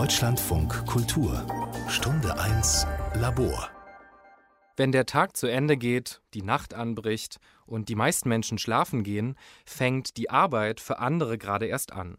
[0.00, 1.46] Deutschlandfunk Kultur
[1.86, 3.68] Stunde 1 Labor
[4.74, 9.36] Wenn der Tag zu Ende geht, die Nacht anbricht und die meisten Menschen schlafen gehen,
[9.66, 12.16] fängt die Arbeit für andere gerade erst an.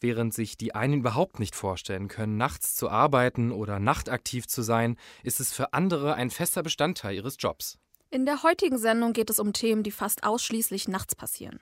[0.00, 4.96] Während sich die einen überhaupt nicht vorstellen können, nachts zu arbeiten oder nachtaktiv zu sein,
[5.22, 7.78] ist es für andere ein fester Bestandteil ihres Jobs.
[8.12, 11.60] In der heutigen Sendung geht es um Themen, die fast ausschließlich nachts passieren.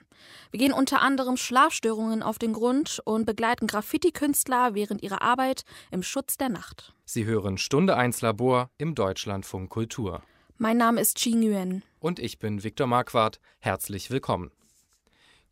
[0.51, 6.03] Wir gehen unter anderem Schlafstörungen auf den Grund und begleiten Graffiti-Künstler während ihrer Arbeit im
[6.03, 6.93] Schutz der Nacht.
[7.05, 10.23] Sie hören Stunde 1 Labor im Deutschlandfunk Kultur.
[10.57, 11.83] Mein Name ist Chi Nguyen.
[12.01, 13.39] Und ich bin Viktor Marquardt.
[13.59, 14.51] Herzlich willkommen.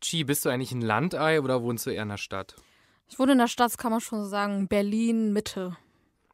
[0.02, 2.56] Chi, bist du eigentlich ein Landei oder wohnst du eher in der Stadt?
[3.08, 5.78] Ich wohne in der Stadt, kann man schon sagen, Berlin Mitte.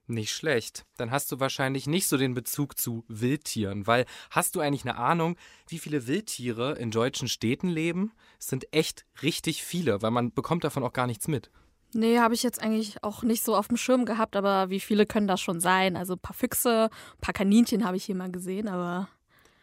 [0.09, 0.84] Nicht schlecht.
[0.96, 4.97] Dann hast du wahrscheinlich nicht so den Bezug zu Wildtieren, weil hast du eigentlich eine
[4.97, 5.37] Ahnung,
[5.69, 8.12] wie viele Wildtiere in deutschen Städten leben?
[8.38, 11.50] Es sind echt richtig viele, weil man bekommt davon auch gar nichts mit.
[11.92, 15.06] Nee, habe ich jetzt eigentlich auch nicht so auf dem Schirm gehabt, aber wie viele
[15.06, 15.97] können das schon sein?
[15.97, 19.09] Also ein paar Füchse, ein paar Kaninchen habe ich hier mal gesehen, aber.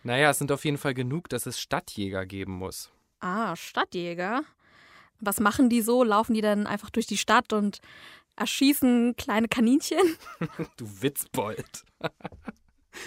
[0.04, 2.90] Naja, es sind auf jeden Fall genug, dass es Stadtjäger geben muss.
[3.22, 4.44] Ah, Stadtjäger?
[5.22, 6.04] Was machen die so?
[6.04, 7.80] Laufen die dann einfach durch die Stadt und
[8.36, 10.18] erschießen kleine Kaninchen.
[10.78, 11.84] du Witzbold.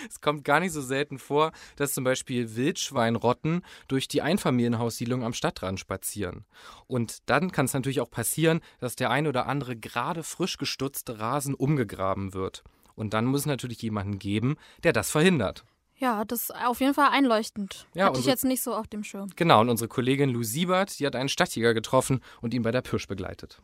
[0.09, 5.33] Es kommt gar nicht so selten vor, dass zum Beispiel Wildschweinrotten durch die Einfamilienhaussiedlung am
[5.33, 6.45] Stadtrand spazieren.
[6.87, 11.21] Und dann kann es natürlich auch passieren, dass der ein oder andere gerade frisch gestutzte
[11.21, 12.65] Rasen umgegraben wird.
[12.95, 15.65] Und dann muss es natürlich jemanden geben, der das verhindert.
[15.99, 17.87] Ja, das ist auf jeden Fall einleuchtend.
[17.95, 19.31] Ja, Hatte ich jetzt nicht so auf dem Schirm.
[19.37, 22.83] Genau, und unsere Kollegin Lou Siebert, die hat einen Stadtjäger getroffen und ihn bei der
[22.83, 23.63] Pirsch begleitet.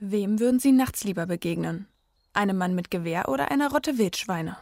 [0.00, 1.88] Wem würden Sie nachts lieber begegnen?
[2.32, 4.56] Einem Mann mit Gewehr oder einer Rotte Wildschweine?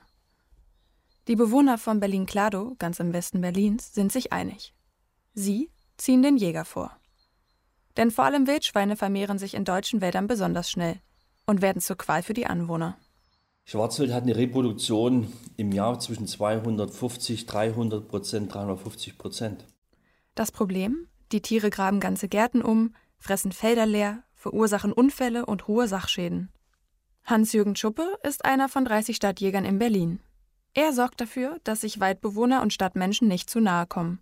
[1.28, 4.72] Die Bewohner von Berlin-Kladow, ganz im Westen Berlins, sind sich einig.
[5.34, 6.96] Sie ziehen den Jäger vor.
[7.98, 11.00] Denn vor allem Wildschweine vermehren sich in deutschen Wäldern besonders schnell
[11.44, 12.96] und werden zur Qual für die Anwohner.
[13.66, 19.66] Schwarzwild hat eine Reproduktion im Jahr zwischen 250, 300 Prozent, 350 Prozent.
[20.34, 21.08] Das Problem?
[21.32, 26.50] Die Tiere graben ganze Gärten um, fressen Felder leer, verursachen Unfälle und hohe Sachschäden.
[27.24, 30.20] Hans-Jürgen Schuppe ist einer von 30 Stadtjägern in Berlin.
[30.72, 34.20] Er sorgt dafür, dass sich Waldbewohner und Stadtmenschen nicht zu nahe kommen.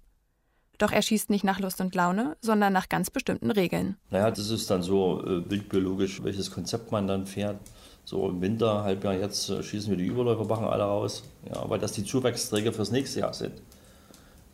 [0.78, 3.98] Doch er schießt nicht nach Lust und Laune, sondern nach ganz bestimmten Regeln.
[4.08, 7.58] Naja, das ist dann so äh, wildbiologisch, welches Konzept man dann fährt.
[8.06, 11.22] So im Winter, Halbjahr jetzt, äh, schießen wir die Überläufer, machen alle raus.
[11.54, 13.60] Ja, weil das die Zuwachsträger fürs nächste Jahr sind.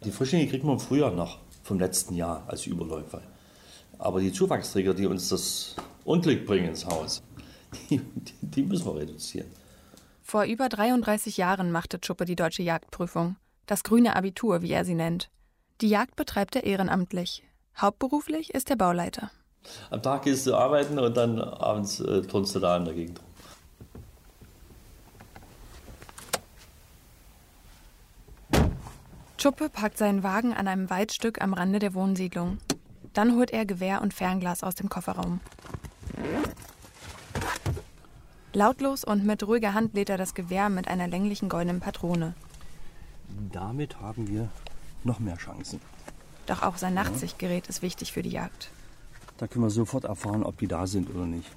[0.04, 3.22] Die Frischlinge kriegt man im Frühjahr noch, vom letzten Jahr als Überläufer.
[4.00, 7.22] Aber die Zuwachsträger, die uns das Unglück bringen ins Haus,
[7.90, 8.00] die,
[8.40, 9.48] die müssen wir reduzieren.
[10.22, 13.36] Vor über 33 Jahren machte Tschuppe die deutsche Jagdprüfung.
[13.66, 15.28] Das grüne Abitur, wie er sie nennt.
[15.82, 17.44] Die Jagd betreibt er ehrenamtlich.
[17.76, 19.30] Hauptberuflich ist er Bauleiter.
[19.90, 23.20] Am Tag gehst du arbeiten und dann abends äh, turnst du da in der Gegend
[23.20, 23.26] rum.
[29.36, 32.58] Tschuppe parkt seinen Wagen an einem Waldstück am Rande der Wohnsiedlung.
[33.12, 35.40] Dann holt er Gewehr und Fernglas aus dem Kofferraum.
[38.52, 42.34] Lautlos und mit ruhiger Hand lädt er das Gewehr mit einer länglichen goldenen Patrone.
[43.52, 44.48] Damit haben wir
[45.04, 45.80] noch mehr Chancen.
[46.46, 48.70] Doch auch sein Nachtsichtgerät ist wichtig für die Jagd.
[49.38, 51.50] Da können wir sofort erfahren, ob die da sind oder nicht.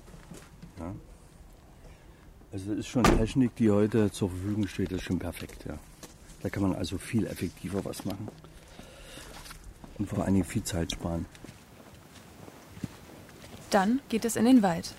[0.80, 0.94] Ja.
[2.52, 5.66] Also das ist schon Technik, die heute zur Verfügung steht, das ist schon perfekt.
[5.68, 5.80] Ja.
[6.44, 8.28] Da kann man also viel effektiver was machen
[10.04, 11.26] und vor allen Dingen viel Zeit sparen.
[13.70, 14.94] Dann geht es in den Wald.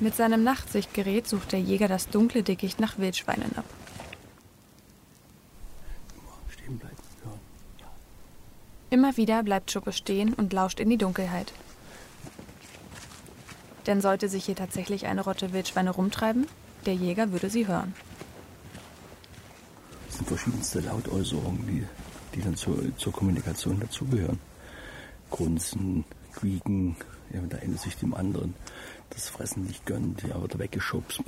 [0.00, 3.66] Mit seinem Nachtsichtgerät sucht der Jäger das dunkle Dickicht nach Wildschweinen ab.
[8.90, 11.52] Immer wieder bleibt Schuppe stehen und lauscht in die Dunkelheit.
[13.86, 16.46] Denn sollte sich hier tatsächlich eine Rotte Wildschweine rumtreiben,
[16.86, 17.94] der Jäger würde sie hören.
[20.06, 21.86] Das sind verschiedenste Lautäußerungen, die
[22.34, 24.38] die dann zur, zur Kommunikation dazugehören.
[25.30, 26.96] Grunzen, quieken,
[27.32, 28.54] ja, der eine sich dem anderen
[29.10, 31.20] das Fressen nicht gönnt, ja, wird weggeschubst.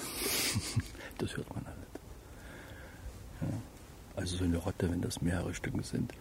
[1.18, 1.76] Das hört man halt.
[3.42, 3.48] Ja.
[4.16, 6.12] Also so eine Rotte, wenn das mehrere Stücken sind,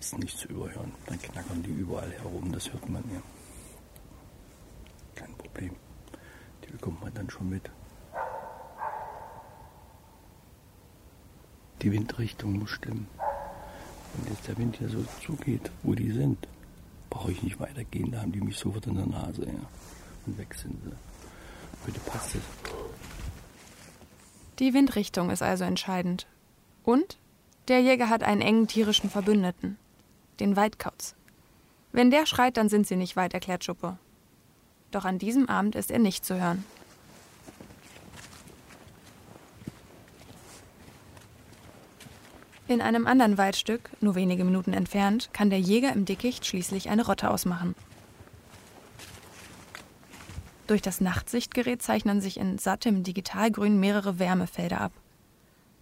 [0.00, 0.90] ist nicht zu überhören.
[1.06, 3.22] Dann knackern die überall herum, das hört man ja.
[5.14, 5.70] Kein Problem.
[6.64, 7.70] Die bekommt man dann schon mit.
[11.84, 13.06] Die Windrichtung muss stimmen.
[14.14, 16.48] Wenn jetzt der Wind hier so zugeht, wo die sind,
[17.10, 18.10] brauche ich nicht weitergehen.
[18.10, 19.42] Da haben die mich sofort in der Nase.
[19.42, 19.52] Ja.
[20.24, 20.92] Und weg sind sie.
[21.84, 22.40] Bitte passt es.
[24.60, 26.26] Die Windrichtung ist also entscheidend.
[26.84, 27.18] Und
[27.68, 29.76] der Jäger hat einen engen tierischen Verbündeten,
[30.40, 31.14] den Waldkauz.
[31.92, 33.98] Wenn der schreit, dann sind sie nicht weit, erklärt Schuppe.
[34.90, 36.64] Doch an diesem Abend ist er nicht zu hören.
[42.66, 47.04] In einem anderen Waldstück, nur wenige Minuten entfernt, kann der Jäger im Dickicht schließlich eine
[47.04, 47.74] Rotte ausmachen.
[50.66, 54.92] Durch das Nachtsichtgerät zeichnen sich in sattem Digitalgrün mehrere Wärmefelder ab.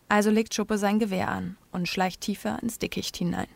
[0.09, 3.47] Also legt Schuppe sein Gewehr an und schleicht tiefer ins Dickicht hinein.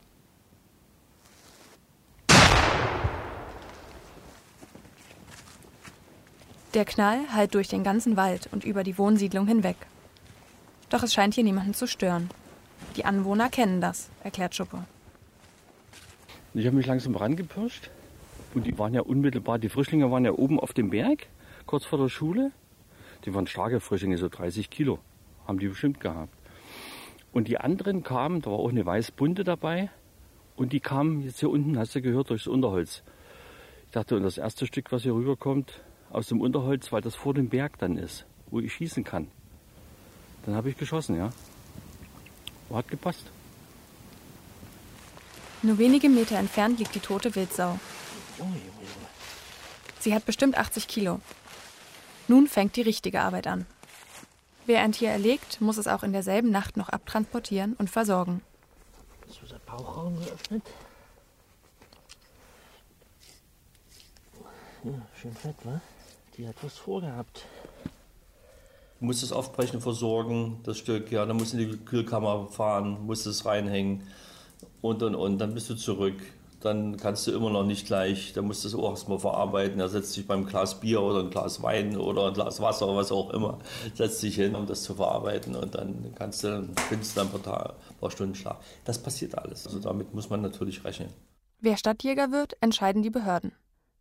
[6.75, 9.77] Der Knall hallt durch den ganzen Wald und über die Wohnsiedlung hinweg.
[10.91, 12.31] Doch es scheint hier niemanden zu stören.
[12.97, 14.85] Die Anwohner kennen das, erklärt Schuppe.
[16.55, 17.91] Ich habe mich langsam rangepirscht
[18.55, 21.27] und die waren ja unmittelbar, die Frischlinge waren ja oben auf dem Berg,
[21.67, 22.53] kurz vor der Schule.
[23.25, 24.99] Die waren starke Frischlinge, so 30 Kilo,
[25.47, 26.33] haben die bestimmt gehabt.
[27.33, 29.91] Und die anderen kamen, da war auch eine weißbunte dabei,
[30.57, 33.03] und die kamen jetzt hier unten, hast du gehört, durchs Unterholz.
[33.87, 37.35] Ich dachte, und das erste Stück, was hier rüberkommt, aus dem Unterholz, weil das vor
[37.35, 39.29] dem Berg dann ist, wo ich schießen kann.
[40.47, 41.31] Dann habe ich geschossen, ja.
[42.71, 43.25] Hat gepasst.
[45.63, 47.79] Nur wenige Meter entfernt liegt die tote Wildsau.
[50.01, 51.21] Sie hat bestimmt 80 Kilo.
[52.29, 53.67] Nun fängt die richtige Arbeit an.
[54.67, 58.43] Wer ein Tier erlegt, muss es auch in derselben Nacht noch abtransportieren und versorgen.
[59.29, 60.63] So ist der Bauchraum geöffnet.
[64.85, 65.81] Ja, schön fett, wa?
[66.37, 67.45] Die hat was vorgehabt.
[68.99, 73.05] Du musst es aufbrechen, versorgen, das Stück, ja, dann musst du in die Kühlkammer fahren,
[73.05, 74.05] musst es reinhängen
[74.81, 76.17] und und und, dann bist du zurück.
[76.61, 79.79] Dann kannst du immer noch nicht gleich, dann musst du es auch erstmal verarbeiten.
[79.79, 83.13] Er setzt sich beim Glas Bier oder ein Glas Wein oder ein Glas Wasser was
[83.13, 83.59] auch immer,
[83.95, 87.29] setzt sich hin, um das zu verarbeiten und dann kannst du, dann findest du ein
[87.29, 88.57] paar, paar Stunden Schlaf.
[88.85, 89.67] Das passiert alles.
[89.67, 91.11] Also damit muss man natürlich rechnen.
[91.61, 93.53] Wer Stadtjäger wird, entscheiden die Behörden.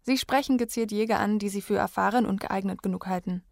[0.04, 3.44] Sie sprechen gezielt Jäger an, die sie für erfahren und geeignet genug halten.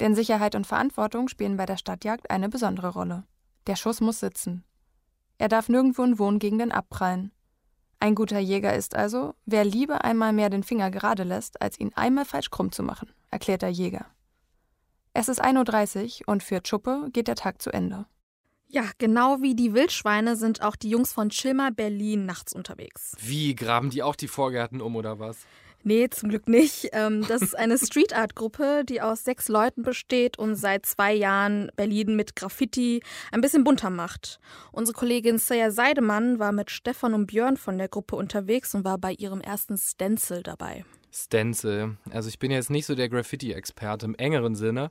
[0.00, 3.24] Denn Sicherheit und Verantwortung spielen bei der Stadtjagd eine besondere Rolle.
[3.66, 4.64] Der Schuss muss sitzen.
[5.38, 7.32] Er darf nirgendwo in Wohngegenden abprallen.
[8.00, 11.92] Ein guter Jäger ist also, wer lieber einmal mehr den Finger gerade lässt, als ihn
[11.94, 14.06] einmal falsch krumm zu machen, erklärt der Jäger.
[15.12, 18.06] Es ist 1.30 Uhr und für Tschuppe geht der Tag zu Ende.
[18.68, 23.16] Ja, genau wie die Wildschweine sind auch die Jungs von Chilmer Berlin nachts unterwegs.
[23.18, 25.38] Wie, graben die auch die Vorgärten um oder was?
[25.82, 26.90] Nee, zum Glück nicht.
[26.92, 31.14] Ähm, das ist eine Street Art Gruppe, die aus sechs Leuten besteht und seit zwei
[31.14, 34.40] Jahren Berlin mit Graffiti ein bisschen bunter macht.
[34.72, 38.98] Unsere Kollegin Saya Seidemann war mit Stefan und Björn von der Gruppe unterwegs und war
[38.98, 40.84] bei ihrem ersten Stencil dabei.
[41.12, 41.96] Stencil.
[42.10, 44.90] Also ich bin jetzt nicht so der Graffiti-Experte im engeren Sinne,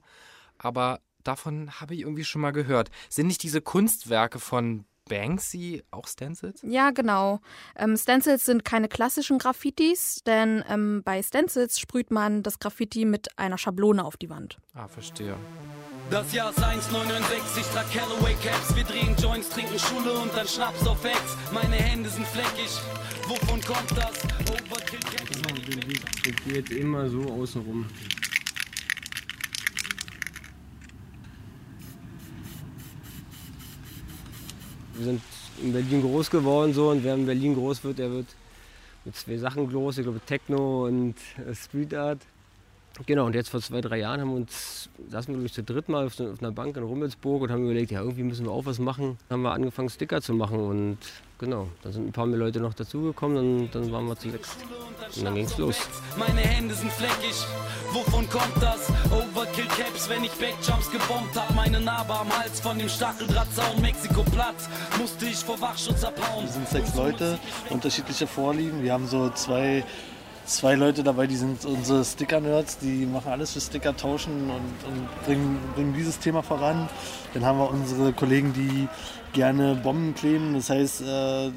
[0.58, 2.90] aber davon habe ich irgendwie schon mal gehört.
[3.10, 6.62] Sind nicht diese Kunstwerke von Banksy auch Stencils?
[6.64, 7.42] Ja, genau.
[7.76, 13.38] Ähm, Stencils sind keine klassischen Graffitis, denn ähm, bei Stencils sprüht man das Graffiti mit
[13.38, 14.58] einer Schablone auf die Wand.
[14.74, 15.36] Ah, verstehe.
[16.10, 20.88] Das Jahr ist 1,69, trag Callaway Caps, wir drehen Joints, trinken Schule und dann Schnaps
[20.88, 21.20] auf Ex.
[21.52, 22.72] Meine Hände sind fleckig,
[23.28, 24.24] wovon kommt das?
[24.50, 25.42] Overkill Caps.
[26.26, 27.86] Der geht immer so außenrum.
[35.00, 35.22] Wir sind
[35.64, 38.28] in Berlin groß geworden so und wer in Berlin groß wird, der wird
[39.06, 42.20] mit zwei Sachen groß, ich glaube Techno und äh, Street Art.
[43.06, 45.64] Genau, und jetzt vor zwei, drei Jahren haben wir uns, saßen wir glaube ich zu
[45.64, 48.66] dritt mal auf, einer Bank in Rummelsburg und haben überlegt, ja irgendwie müssen wir auch
[48.66, 49.18] was machen.
[49.30, 50.98] Dann haben wir angefangen Sticker zu machen und
[51.38, 54.58] genau, dann sind ein paar mehr Leute noch dazugekommen und dann waren wir zu sechs.
[55.16, 55.88] Und dann ging's los.
[56.18, 57.46] Meine Hände sind fleckig,
[57.94, 58.90] wovon kommt das?
[59.10, 61.56] Overkill Caps, wenn ich Backjumps gebombt hab.
[61.56, 64.68] Meine Narbe am Hals von dem Stacheldrahtzaun, Mexiko-Platz,
[65.00, 66.44] musste ich vor Wachschutz abhauen.
[66.44, 68.84] Wir sind sechs Leute, unterschiedliche Vorlieben.
[68.84, 69.86] Wir haben so zwei,
[70.46, 75.26] zwei Leute dabei, die sind unsere Sticker-Nerds, die machen alles für Sticker tauschen und, und
[75.26, 76.90] bringen, bringen dieses Thema voran.
[77.34, 78.90] Dann haben wir unsere Kollegen, die
[79.32, 81.52] gerne Bomben kleben, das heißt äh,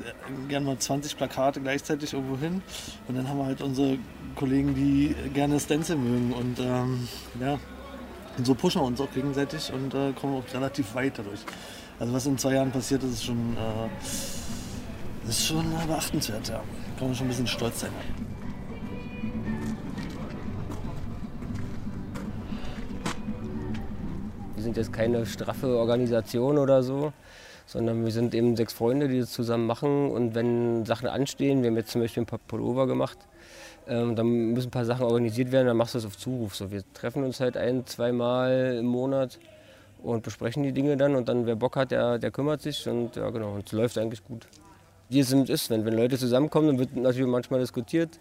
[0.49, 2.63] gerne mal 20 Plakate gleichzeitig irgendwo hin.
[3.09, 3.99] Und dann haben wir halt unsere
[4.37, 7.09] Kollegen, die gerne Stencil mögen und ähm,
[7.41, 7.59] ja,
[8.39, 11.41] und so pushen wir uns auch gegenseitig und äh, kommen auch relativ weit dadurch.
[11.99, 16.63] Also was in zwei Jahren passiert ist, ist schon, äh, ist schon äh, beachtenswert, ja.
[16.99, 17.91] Kann man schon ein bisschen stolz sein.
[24.55, 27.13] Wir sind jetzt keine straffe Organisation oder so,
[27.67, 30.11] sondern wir sind eben sechs Freunde, die das zusammen machen.
[30.11, 33.19] Und wenn Sachen anstehen, wir haben jetzt zum Beispiel ein paar Pullover gemacht,
[33.89, 36.55] ähm, dann müssen ein paar Sachen organisiert werden, dann machst du das auf Zuruf.
[36.55, 39.39] So, wir treffen uns halt ein, zweimal im Monat
[40.03, 41.15] und besprechen die Dinge dann.
[41.15, 42.89] Und dann, wer Bock hat, der, der kümmert sich.
[42.89, 44.47] Und ja, genau, und es läuft eigentlich gut.
[45.09, 48.19] Wie es ist, wenn, wenn Leute zusammenkommen, dann wird natürlich manchmal diskutiert.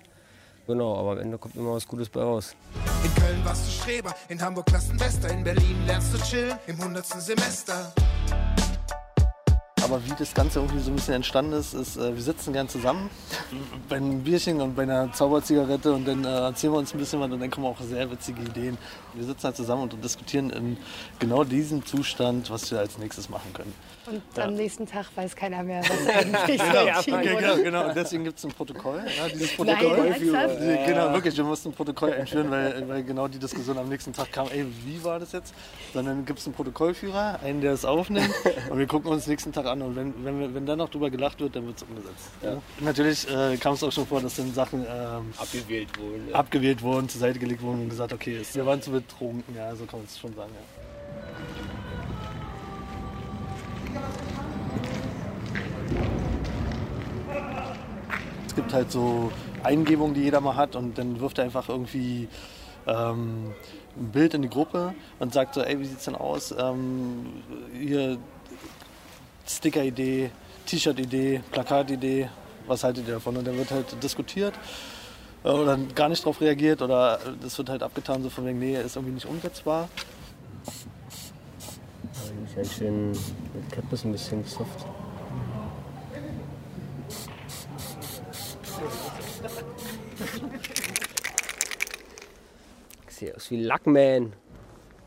[0.68, 2.56] Genau, aber am Ende kommt immer was Gutes bei raus.
[3.04, 7.06] In Köln warst du Streber, in Hamburg Klassenbester, in Berlin lernst du chillen im 100.
[7.06, 7.94] Semester.
[9.92, 12.70] Aber wie das Ganze irgendwie so ein bisschen entstanden ist, ist, äh, wir sitzen gern
[12.70, 13.10] zusammen
[13.90, 17.20] bei einem Bierchen und bei einer Zauberzigarette und dann äh, erzählen wir uns ein bisschen
[17.20, 18.78] was und dann kommen auch sehr witzige Ideen.
[19.14, 20.78] Wir sitzen halt zusammen und diskutieren in
[21.20, 23.74] genau diesem Zustand, was wir als nächstes machen können.
[24.08, 24.46] Und Ja.
[24.46, 26.58] am nächsten Tag weiß keiner mehr, was eigentlich
[27.06, 27.88] Genau, genau, genau.
[27.90, 29.04] Und deswegen gibt es ein Protokoll.
[29.18, 30.08] Ja, dieses Nein, Protokoll.
[30.08, 30.60] ernsthaft?
[30.62, 31.38] Äh, Genau, wirklich.
[31.38, 34.66] Wir mussten ein Protokoll einführen, weil, weil genau die Diskussion am nächsten Tag kam, ey,
[34.86, 35.54] wie war das jetzt?
[35.94, 38.30] Sondern gibt es einen Protokollführer, einen, der es aufnimmt
[38.70, 41.10] und wir gucken uns nächsten Tag an und wenn, wenn, wir, wenn dann noch drüber
[41.10, 42.30] gelacht wird, dann wird es umgesetzt.
[42.42, 42.58] Ja.
[42.80, 46.34] Natürlich äh, kam es auch schon vor, dass dann Sachen ähm, abgewählt wurden.
[46.34, 49.86] abgewählt wurden, zur Seite gelegt wurden und gesagt, okay, wir waren zu betrunken, ja, so
[49.86, 50.52] kann man es schon sagen.
[50.54, 50.91] Ja.
[58.72, 59.32] Gibt halt so
[59.64, 62.30] Eingebungen, die jeder mal hat und dann wirft er einfach irgendwie
[62.88, 63.54] ähm,
[63.98, 66.56] ein Bild in die Gruppe und sagt so, ey, wie sieht's denn aus?
[66.58, 67.44] Ähm,
[67.78, 68.18] hier
[69.46, 70.32] Sticker-Idee,
[70.68, 72.30] T-Shirt-Idee, Plakat-Idee,
[72.66, 73.36] was haltet ihr davon?
[73.36, 74.54] Und dann wird halt diskutiert
[75.44, 78.82] äh, oder gar nicht darauf reagiert oder das wird halt abgetan, so von wegen, nee,
[78.82, 79.90] ist irgendwie nicht umsetzbar.
[82.46, 84.86] Ist halt schön mit Keppes ein bisschen soft.
[93.22, 94.34] Sieht aus wie Luckman.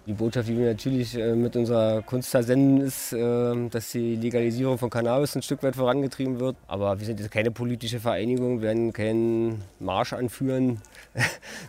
[0.07, 4.79] Die Botschaft, die wir natürlich äh, mit unserer Kunst versenden, ist, äh, dass die Legalisierung
[4.79, 6.55] von Cannabis ein Stück weit vorangetrieben wird.
[6.69, 10.81] Aber wir sind jetzt keine politische Vereinigung, werden keinen Marsch anführen,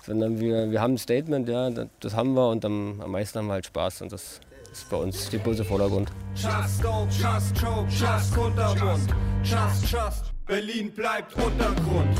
[0.05, 3.47] sondern wir, wir haben ein Statement, ja, das, haben wir und am, am meisten haben
[3.47, 4.39] wir halt Spaß und das
[4.71, 6.11] ist bei uns, uns im Vordergrund.
[6.35, 9.15] Just Dope, Just Choke, Just Kunterbunt.
[9.41, 12.15] Just, Just, Berlin bleibt Untergrund.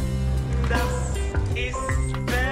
[0.67, 0.79] Das
[1.53, 2.44] ist Berlin,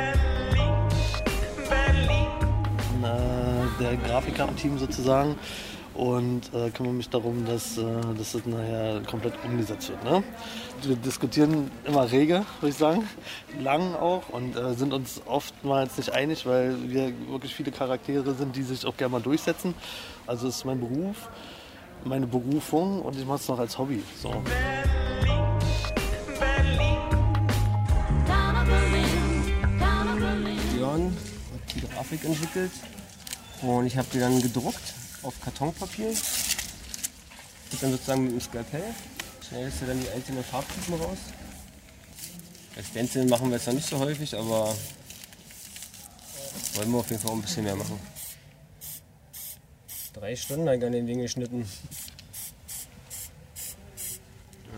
[3.80, 5.36] der Grafiker im Team sozusagen
[5.94, 7.84] und äh, kümmere mich darum, dass, äh,
[8.18, 10.04] dass das nachher komplett umgesetzt wird.
[10.04, 10.24] Ne?
[10.82, 13.08] Wir diskutieren immer rege, würde ich sagen,
[13.62, 18.56] lang auch und äh, sind uns oftmals nicht einig, weil wir wirklich viele Charaktere sind,
[18.56, 19.76] die sich auch gerne mal durchsetzen.
[20.26, 21.30] Also es ist mein Beruf,
[22.06, 24.02] meine Berufung und ich mache es noch als Hobby.
[24.20, 24.30] So.
[30.76, 32.72] Björn hat die Grafik entwickelt
[33.64, 34.94] und ich habe die dann gedruckt
[35.24, 36.10] auf Kartonpapier.
[36.10, 38.84] Und dann sozusagen mit dem Skalpell
[39.48, 41.18] schneidest du dann die einzelnen Farbtypen raus.
[42.76, 44.76] Als Stencil machen wir jetzt noch nicht so häufig, aber
[46.76, 48.00] wollen wir auf jeden Fall auch ein bisschen mehr machen.
[50.14, 51.68] Drei Stunden ich an dem Ding geschnitten.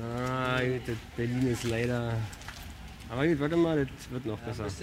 [0.01, 2.18] Ah, gut, das Berlin ist leider.
[3.09, 4.63] Aber gut, warte mal, das wird noch besser.
[4.63, 4.79] kommt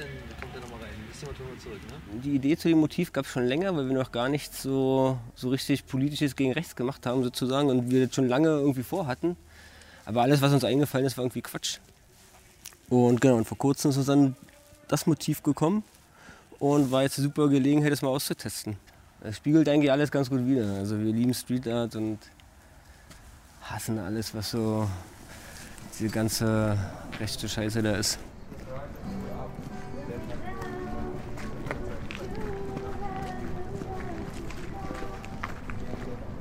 [0.55, 0.91] ja nochmal rein.
[0.97, 2.21] Ein bisschen was holen wir zurück, ne?
[2.23, 5.19] Die Idee zu dem Motiv gab es schon länger, weil wir noch gar nichts so,
[5.35, 9.37] so richtig politisches gegen rechts gemacht haben sozusagen und wir das schon lange irgendwie vorhatten.
[10.05, 11.79] Aber alles, was uns eingefallen ist, war irgendwie Quatsch.
[12.89, 14.37] Und genau, und vor kurzem ist uns dann
[14.89, 15.83] das Motiv gekommen
[16.59, 18.77] und war jetzt eine super Gelegenheit, das mal auszutesten.
[19.23, 20.75] Es spiegelt eigentlich alles ganz gut wider.
[20.75, 22.19] Also wir lieben Street Art und
[23.63, 24.89] hassen alles, was so
[26.03, 26.77] diese ganze
[27.21, 28.19] rechte Scheiße da ist.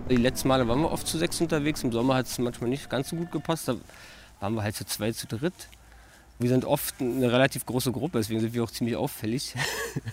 [0.09, 1.83] Die letzten Male waren wir oft zu sechs unterwegs.
[1.83, 3.67] Im Sommer hat es manchmal nicht ganz so gut gepasst.
[3.67, 3.75] Da
[4.39, 5.53] waren wir halt zu zwei, zu dritt.
[6.39, 9.53] Wir sind oft eine relativ große Gruppe, deswegen sind wir auch ziemlich auffällig.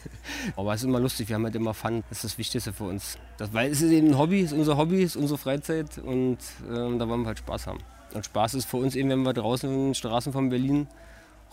[0.57, 2.05] Aber es ist immer lustig, wir haben halt immer Fun.
[2.11, 3.17] Das ist das Wichtigste für uns.
[3.38, 5.97] Das, weil es ist eben ein Hobby, es ist unser Hobby, es ist unsere Freizeit
[5.97, 6.37] und
[6.69, 7.78] ähm, da wollen wir halt Spaß haben.
[8.14, 10.88] Und Spaß ist für uns eben, wenn wir draußen in den Straßen von Berlin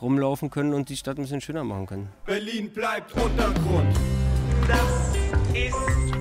[0.02, 2.10] rumlaufen können und die Stadt ein bisschen schöner machen können.
[2.26, 3.96] Berlin bleibt Untergrund.
[4.68, 5.16] Das
[5.54, 5.76] ist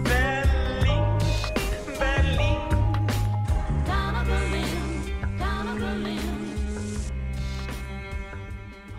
[0.04, 1.18] Berlin,
[1.98, 2.64] Berlin.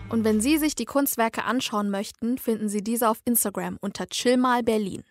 [0.08, 5.04] Und wenn Sie sich die Kunstwerke anschauen möchten, finden Sie diese auf Instagram unter chillmalberlin.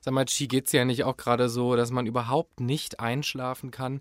[0.00, 4.00] Sag mal, Chi, geht's ja nicht auch gerade so, dass man überhaupt nicht einschlafen kann?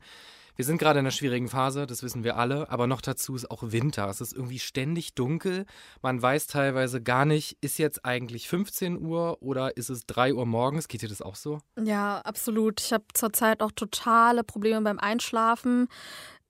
[0.61, 3.49] Wir sind gerade in einer schwierigen Phase, das wissen wir alle, aber noch dazu ist
[3.49, 4.07] auch Winter.
[4.09, 5.65] Es ist irgendwie ständig dunkel.
[6.03, 10.45] Man weiß teilweise gar nicht, ist jetzt eigentlich 15 Uhr oder ist es 3 Uhr
[10.45, 10.87] morgens?
[10.87, 11.61] Geht dir das auch so?
[11.83, 12.79] Ja, absolut.
[12.79, 15.87] Ich habe zurzeit auch totale Probleme beim Einschlafen.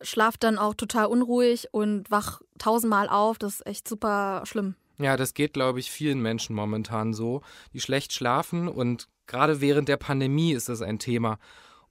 [0.01, 3.39] Schlaf dann auch total unruhig und wach tausendmal auf.
[3.39, 4.75] Das ist echt super schlimm.
[4.97, 9.87] Ja, das geht, glaube ich, vielen Menschen momentan so, die schlecht schlafen und gerade während
[9.87, 11.39] der Pandemie ist das ein Thema.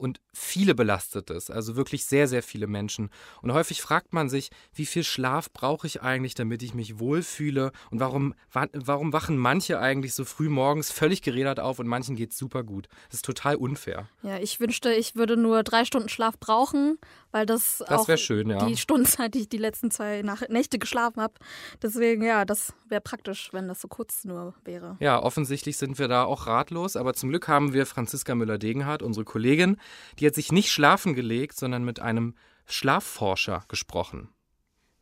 [0.01, 3.11] Und viele belastet ist, also wirklich sehr, sehr viele Menschen.
[3.43, 7.73] Und häufig fragt man sich, wie viel Schlaf brauche ich eigentlich, damit ich mich wohlfühle
[7.91, 12.33] und warum, warum wachen manche eigentlich so früh morgens völlig gerädert auf und manchen geht
[12.33, 12.89] es super gut.
[13.09, 14.09] Das ist total unfair.
[14.23, 16.99] Ja, ich wünschte, ich würde nur drei Stunden Schlaf brauchen,
[17.33, 18.65] weil das, das auch schön, ja.
[18.67, 21.35] die Stundenzeit, die ich die letzten zwei Nächte geschlafen habe.
[21.83, 24.97] Deswegen, ja, das wäre praktisch, wenn das so kurz nur wäre.
[25.01, 29.25] Ja, offensichtlich sind wir da auch ratlos, aber zum Glück haben wir Franziska Müller-Degenhardt, unsere
[29.25, 29.77] Kollegin,
[30.19, 34.29] die hat sich nicht schlafen gelegt, sondern mit einem Schlafforscher gesprochen.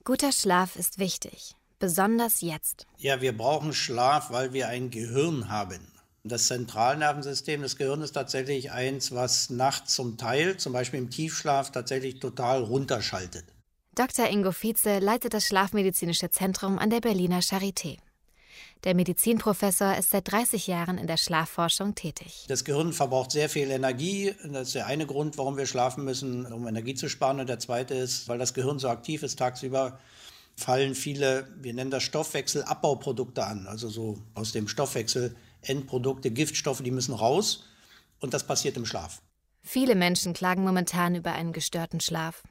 [0.02, 2.87] Guter Schlaf ist wichtig, besonders jetzt.
[2.97, 5.92] Ja, wir brauchen Schlaf, weil wir ein Gehirn haben.
[6.25, 11.73] Das Zentralnervensystem des Gehirns ist tatsächlich eins, was nachts zum Teil, zum Beispiel im Tiefschlaf,
[11.73, 13.44] tatsächlich total runterschaltet.
[13.94, 14.30] Dr.
[14.30, 17.99] Ingo Vize leitet das Schlafmedizinische Zentrum an der Berliner Charité.
[18.85, 22.44] Der Medizinprofessor ist seit 30 Jahren in der Schlafforschung tätig.
[22.49, 24.35] Das Gehirn verbraucht sehr viel Energie.
[24.44, 27.40] Das ist der eine Grund, warum wir schlafen müssen, um Energie zu sparen.
[27.40, 29.99] Und der zweite ist, weil das Gehirn so aktiv ist tagsüber,
[30.56, 33.66] fallen viele, wir nennen das Stoffwechselabbauprodukte an.
[33.66, 37.64] Also so aus dem Stoffwechsel Endprodukte, Giftstoffe, die müssen raus.
[38.20, 39.23] Und das passiert im Schlaf.
[39.62, 42.44] Viele Menschen klagen momentan über einen gestörten Schlaf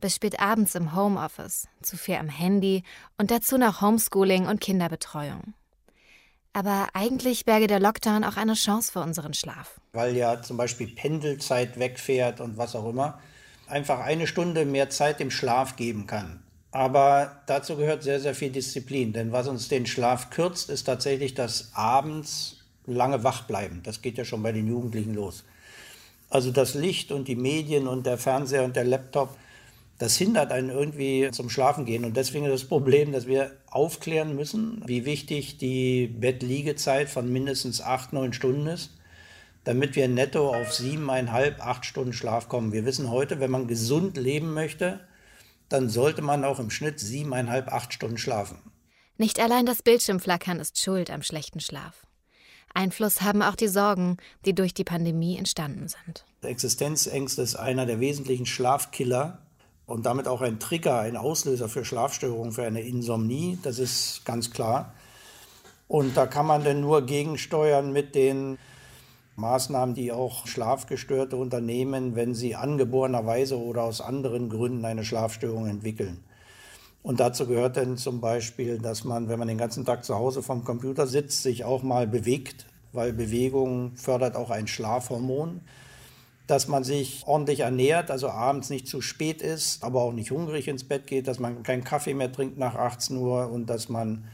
[0.00, 2.82] bis spät abends im Homeoffice, zu viel am Handy
[3.16, 5.54] und dazu noch Homeschooling und Kinderbetreuung.
[6.52, 9.80] Aber eigentlich berge der Lockdown auch eine Chance für unseren Schlaf.
[9.92, 13.20] Weil ja zum Beispiel Pendelzeit wegfährt und was auch immer,
[13.66, 16.42] einfach eine Stunde mehr Zeit dem Schlaf geben kann.
[16.70, 19.12] Aber dazu gehört sehr, sehr viel Disziplin.
[19.12, 23.82] Denn was uns den Schlaf kürzt, ist tatsächlich das abends lange wach bleiben.
[23.84, 25.44] Das geht ja schon bei den Jugendlichen los.
[26.30, 29.36] Also das Licht und die Medien und der Fernseher und der Laptop
[29.98, 32.04] das hindert einen irgendwie zum Schlafen gehen.
[32.04, 37.80] Und deswegen ist das Problem, dass wir aufklären müssen, wie wichtig die Bettliegezeit von mindestens
[37.80, 38.92] acht, neun Stunden ist,
[39.64, 42.72] damit wir netto auf siebeneinhalb, acht Stunden Schlaf kommen.
[42.72, 45.00] Wir wissen heute, wenn man gesund leben möchte,
[45.68, 48.58] dann sollte man auch im Schnitt siebeneinhalb, acht Stunden schlafen.
[49.16, 52.06] Nicht allein das Bildschirmflackern ist schuld am schlechten Schlaf.
[52.72, 56.24] Einfluss haben auch die Sorgen, die durch die Pandemie entstanden sind.
[56.42, 59.42] Existenzängste ist einer der wesentlichen Schlafkiller
[59.88, 63.58] und damit auch ein Trigger, ein Auslöser für Schlafstörungen, für eine Insomnie.
[63.62, 64.92] Das ist ganz klar.
[65.88, 68.58] Und da kann man denn nur gegensteuern mit den
[69.36, 76.22] Maßnahmen, die auch Schlafgestörte unternehmen, wenn sie angeborenerweise oder aus anderen Gründen eine Schlafstörung entwickeln.
[77.02, 80.42] Und dazu gehört dann zum Beispiel, dass man, wenn man den ganzen Tag zu Hause
[80.42, 85.62] vom Computer sitzt, sich auch mal bewegt, weil Bewegung fördert auch ein Schlafhormon
[86.48, 90.66] dass man sich ordentlich ernährt, also abends nicht zu spät ist, aber auch nicht hungrig
[90.66, 94.24] ins Bett geht, dass man keinen Kaffee mehr trinkt nach 18 Uhr und dass man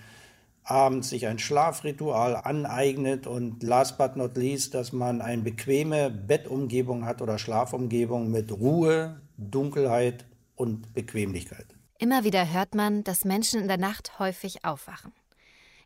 [0.62, 7.05] abends sich ein Schlafritual aneignet und last but not least, dass man eine bequeme Bettumgebung
[7.05, 10.24] hat oder Schlafumgebung mit Ruhe, Dunkelheit
[10.55, 11.66] und Bequemlichkeit.
[11.98, 15.12] Immer wieder hört man, dass Menschen in der Nacht häufig aufwachen.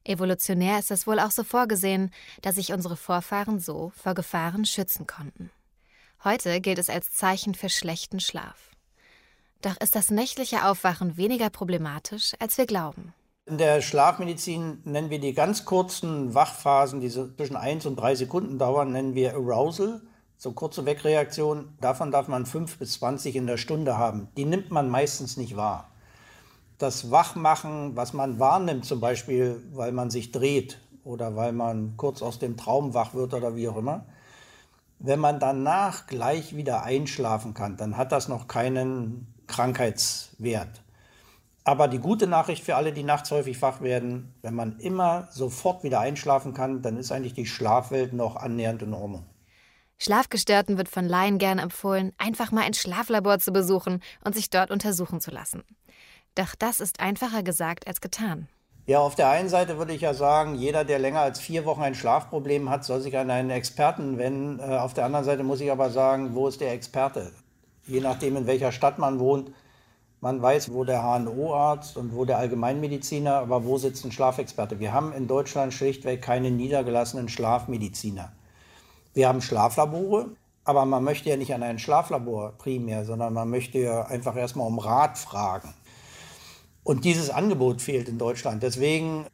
[0.04, 2.10] Evolutionär ist es wohl auch so vorgesehen,
[2.42, 5.50] dass sich unsere Vorfahren so vor Gefahren schützen konnten.
[6.24, 8.70] Heute gilt es als Zeichen für schlechten Schlaf.
[9.62, 13.14] Doch ist das nächtliche Aufwachen weniger problematisch, als wir glauben.
[13.46, 18.16] In der Schlafmedizin nennen wir die ganz kurzen Wachphasen, die so zwischen 1 und 3
[18.16, 20.02] Sekunden dauern, nennen wir Arousal,
[20.36, 21.76] so kurze Wegreaktionen.
[21.80, 24.28] Davon darf man 5 bis 20 in der Stunde haben.
[24.36, 25.88] Die nimmt man meistens nicht wahr.
[26.78, 32.22] Das Wachmachen, was man wahrnimmt, zum Beispiel, weil man sich dreht oder weil man kurz
[32.22, 34.04] aus dem Traum wach wird oder wie auch immer,
[34.98, 40.82] wenn man danach gleich wieder einschlafen kann, dann hat das noch keinen Krankheitswert.
[41.64, 45.84] Aber die gute Nachricht für alle, die nachts häufig wach werden, wenn man immer sofort
[45.84, 49.26] wieder einschlafen kann, dann ist eigentlich die Schlafwelt noch annähernd in Ordnung.
[49.98, 54.70] Schlafgestörten wird von Laien gern empfohlen, einfach mal ein Schlaflabor zu besuchen und sich dort
[54.70, 55.62] untersuchen zu lassen.
[56.36, 58.48] Doch das ist einfacher gesagt als getan.
[58.88, 61.82] Ja, auf der einen Seite würde ich ja sagen, jeder, der länger als vier Wochen
[61.82, 64.60] ein Schlafproblem hat, soll sich an einen Experten wenden.
[64.60, 67.32] Äh, auf der anderen Seite muss ich aber sagen, wo ist der Experte?
[67.86, 69.52] Je nachdem, in welcher Stadt man wohnt.
[70.22, 74.80] Man weiß, wo der HNO-Arzt und wo der Allgemeinmediziner, aber wo sitzt ein Schlafexperte?
[74.80, 78.32] Wir haben in Deutschland schlichtweg keine niedergelassenen Schlafmediziner.
[79.12, 80.30] Wir haben Schlaflabore,
[80.64, 84.66] aber man möchte ja nicht an ein Schlaflabor primär, sondern man möchte ja einfach erstmal
[84.66, 85.74] um Rat fragen.
[86.88, 88.62] Und dieses Angebot fehlt in Deutschland.
[88.62, 89.26] Deswegen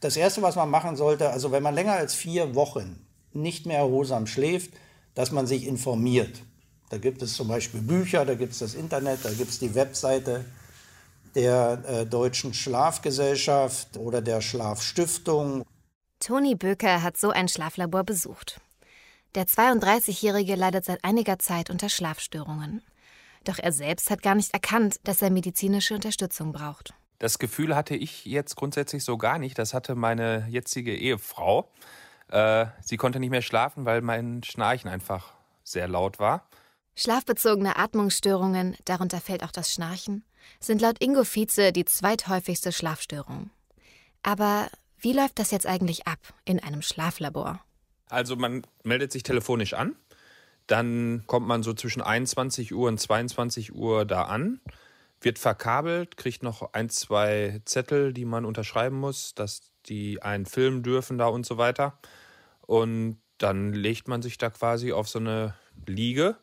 [0.00, 3.80] das Erste, was man machen sollte, also wenn man länger als vier Wochen nicht mehr
[3.80, 4.70] erholsam schläft,
[5.14, 6.42] dass man sich informiert.
[6.88, 9.74] Da gibt es zum Beispiel Bücher, da gibt es das Internet, da gibt es die
[9.74, 10.46] Webseite
[11.34, 15.64] der äh, Deutschen Schlafgesellschaft oder der Schlafstiftung.
[16.18, 18.58] Toni Böker hat so ein Schlaflabor besucht.
[19.34, 22.80] Der 32-Jährige leidet seit einiger Zeit unter Schlafstörungen.
[23.44, 26.94] Doch er selbst hat gar nicht erkannt, dass er medizinische Unterstützung braucht.
[27.22, 29.56] Das Gefühl hatte ich jetzt grundsätzlich so gar nicht.
[29.56, 31.70] Das hatte meine jetzige Ehefrau.
[32.26, 35.32] Äh, sie konnte nicht mehr schlafen, weil mein Schnarchen einfach
[35.62, 36.48] sehr laut war.
[36.96, 40.24] Schlafbezogene Atmungsstörungen, darunter fällt auch das Schnarchen,
[40.58, 43.50] sind laut Ingo Vize die zweithäufigste Schlafstörung.
[44.24, 47.60] Aber wie läuft das jetzt eigentlich ab in einem Schlaflabor?
[48.08, 49.94] Also man meldet sich telefonisch an,
[50.66, 54.60] dann kommt man so zwischen 21 Uhr und 22 Uhr da an,
[55.24, 60.82] wird verkabelt, kriegt noch ein, zwei Zettel, die man unterschreiben muss, dass die einen filmen
[60.82, 61.98] dürfen da und so weiter.
[62.62, 65.54] Und dann legt man sich da quasi auf so eine
[65.86, 66.36] Liege,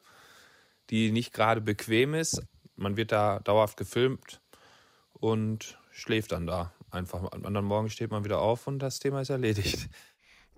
[0.90, 2.42] die nicht gerade bequem ist.
[2.76, 4.42] Man wird da dauerhaft gefilmt
[5.14, 6.74] und schläft dann da.
[6.92, 9.90] Einfach am anderen Morgen steht man wieder auf und das Thema ist erledigt.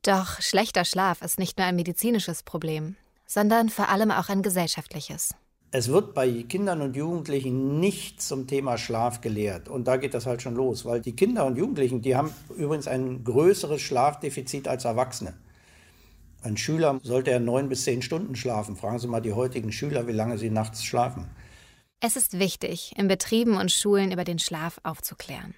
[0.04, 2.96] Doch schlechter Schlaf ist nicht nur ein medizinisches Problem,
[3.28, 5.36] sondern vor allem auch ein gesellschaftliches.
[5.74, 9.70] Es wird bei Kindern und Jugendlichen nicht zum Thema Schlaf gelehrt.
[9.70, 12.90] Und da geht das halt schon los, weil die Kinder und Jugendlichen, die haben übrigens
[12.90, 15.34] ein größeres Schlafdefizit als Erwachsene.
[16.44, 18.76] Ein Schüler sollte er neun bis zehn Stunden schlafen.
[18.76, 21.30] Fragen Sie mal die heutigen Schüler, wie lange sie nachts schlafen.
[22.02, 25.56] Es ist wichtig, in Betrieben und Schulen über den Schlaf aufzuklären.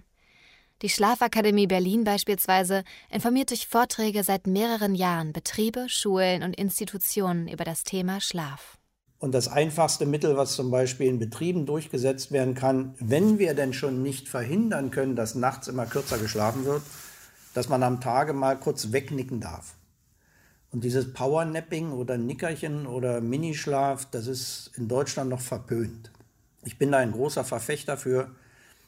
[0.84, 7.64] Die Schlafakademie Berlin beispielsweise informiert durch Vorträge seit mehreren Jahren Betriebe, Schulen und Institutionen über
[7.64, 8.78] das Thema Schlaf.
[9.24, 13.72] Und das einfachste Mittel, was zum Beispiel in Betrieben durchgesetzt werden kann, wenn wir denn
[13.72, 16.82] schon nicht verhindern können, dass nachts immer kürzer geschlafen wird,
[17.54, 19.76] dass man am Tage mal kurz wegnicken darf.
[20.74, 26.12] Und dieses Powernapping oder Nickerchen oder Minischlaf, das ist in Deutschland noch verpönt.
[26.66, 28.30] Ich bin da ein großer Verfechter für,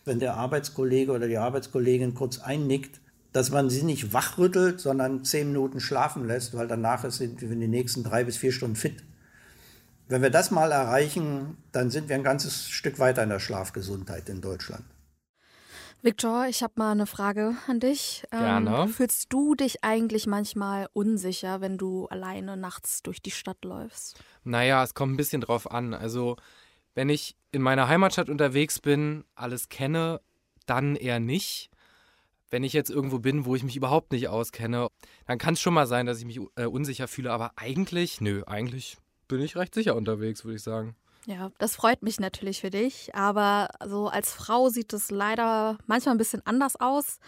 [0.04, 3.00] wenn der Arbeitskollege oder die Arbeitskollegin kurz einnickt,
[3.32, 7.62] dass man sie nicht wachrüttelt, sondern zehn Minuten schlafen lässt, weil danach sind wir in
[7.62, 9.02] den nächsten drei bis vier Stunden fit.
[10.08, 14.30] Wenn wir das mal erreichen, dann sind wir ein ganzes Stück weiter in der Schlafgesundheit
[14.30, 14.86] in Deutschland.
[16.04, 18.24] Victor, ich habe mal eine Frage an dich.
[18.30, 18.84] Gerne.
[18.84, 24.20] Ähm, fühlst du dich eigentlich manchmal unsicher, wenn du alleine nachts durch die Stadt läufst?
[24.44, 25.96] Naja, es kommt ein bisschen drauf an.
[25.96, 26.36] Also,
[26.94, 30.22] wenn ich in meiner Heimatstadt unterwegs bin, alles kenne,
[30.68, 31.72] dann eher nicht.
[32.52, 34.90] Wenn ich jetzt irgendwo bin, wo ich mich überhaupt nicht auskenne,
[35.26, 37.32] dann kann es schon mal sein, dass ich mich äh, unsicher fühle.
[37.32, 40.96] Aber eigentlich, nö, eigentlich bin ich recht sicher unterwegs, würde ich sagen.
[41.26, 46.14] Ja, das freut mich natürlich für dich, aber so als Frau sieht es leider manchmal
[46.14, 47.20] ein bisschen anders aus.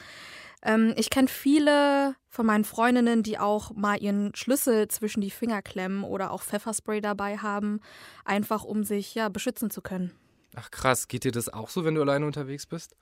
[0.62, 5.64] Ähm, ich kenne viele von meinen Freundinnen, die auch mal ihren Schlüssel zwischen die Finger
[5.64, 7.80] klemmen oder auch Pfefferspray dabei haben,
[8.24, 10.12] einfach um sich ja beschützen zu können.
[10.56, 12.96] Ach krass, geht dir das auch so, wenn du alleine unterwegs bist?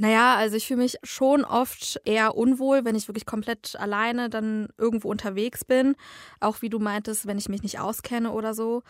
[0.00, 4.68] Naja, also ich fühle mich schon oft eher unwohl, wenn ich wirklich komplett alleine dann
[4.78, 5.96] irgendwo unterwegs bin.
[6.38, 8.84] Auch wie du meintest, wenn ich mich nicht auskenne oder so.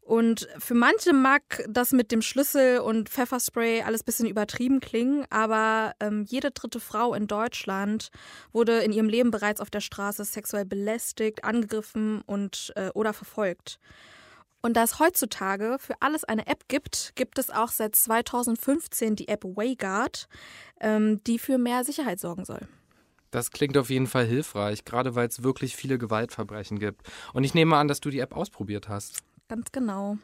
[0.00, 5.92] Und für manche mag das mit dem Schlüssel und Pfefferspray alles bisschen übertrieben klingen, aber
[6.00, 8.10] ähm, jede dritte Frau in Deutschland
[8.50, 13.78] wurde in ihrem Leben bereits auf der Straße sexuell belästigt, angegriffen und äh, oder verfolgt.
[14.62, 19.26] Und da es heutzutage für alles eine App gibt, gibt es auch seit 2015 die
[19.26, 20.28] App Wayguard,
[20.80, 22.68] ähm, die für mehr Sicherheit sorgen soll.
[23.32, 27.02] Das klingt auf jeden Fall hilfreich, gerade weil es wirklich viele Gewaltverbrechen gibt.
[27.32, 29.18] Und ich nehme an, dass du die App ausprobiert hast.
[29.48, 30.18] Ganz genau.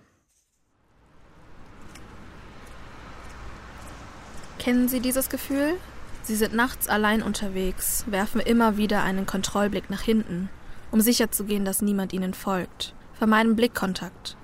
[4.59, 5.74] Kennen Sie dieses Gefühl?
[6.22, 10.51] Sie sind nachts allein unterwegs, werfen immer wieder einen Kontrollblick nach hinten,
[10.90, 14.37] um sicherzugehen, dass niemand ihnen folgt, vermeiden Blickkontakt.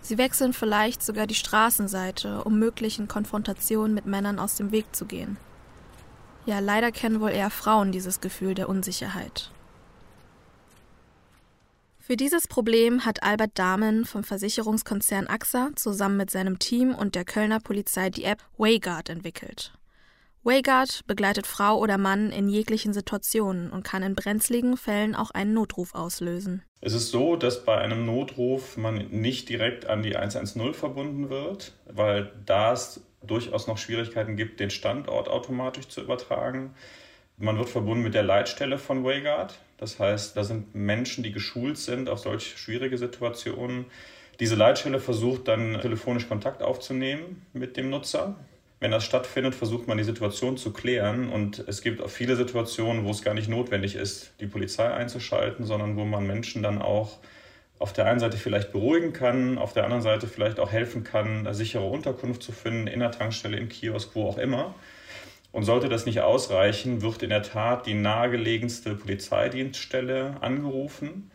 [0.00, 5.04] Sie wechseln vielleicht sogar die Straßenseite, um möglichen Konfrontationen mit Männern aus dem Weg zu
[5.04, 5.36] gehen.
[6.46, 9.52] Ja, leider kennen wohl eher Frauen dieses Gefühl der Unsicherheit.
[11.98, 17.24] Für dieses Problem hat Albert Dahmen vom Versicherungskonzern AXA zusammen mit seinem Team und der
[17.24, 19.72] Kölner Polizei die App Wayguard entwickelt.
[20.42, 25.52] Wayguard begleitet Frau oder Mann in jeglichen Situationen und kann in brenzligen Fällen auch einen
[25.52, 26.62] Notruf auslösen.
[26.80, 31.74] Es ist so, dass bei einem Notruf man nicht direkt an die 110 verbunden wird,
[31.84, 36.74] weil da es durchaus noch Schwierigkeiten gibt, den Standort automatisch zu übertragen.
[37.36, 39.58] Man wird verbunden mit der Leitstelle von Wayguard.
[39.76, 43.84] Das heißt, da sind Menschen, die geschult sind auf solch schwierige Situationen.
[44.40, 48.36] Diese Leitstelle versucht dann telefonisch Kontakt aufzunehmen mit dem Nutzer.
[48.80, 51.28] Wenn das stattfindet, versucht man die Situation zu klären.
[51.28, 55.66] Und es gibt auch viele Situationen, wo es gar nicht notwendig ist, die Polizei einzuschalten,
[55.66, 57.18] sondern wo man Menschen dann auch
[57.78, 61.46] auf der einen Seite vielleicht beruhigen kann, auf der anderen Seite vielleicht auch helfen kann,
[61.46, 64.74] eine sichere Unterkunft zu finden, in der Tankstelle, im Kiosk, wo auch immer.
[65.52, 71.30] Und sollte das nicht ausreichen, wird in der Tat die nahegelegenste Polizeidienststelle angerufen